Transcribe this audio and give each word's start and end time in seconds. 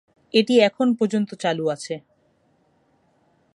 এটি 0.33 0.53
এখন 0.59 0.87
পর্যন্ত 0.93 1.29
চালু 1.43 1.65
আছে। 1.69 1.95